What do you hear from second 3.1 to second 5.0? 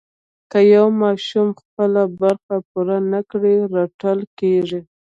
نه کړي رټل کېږي.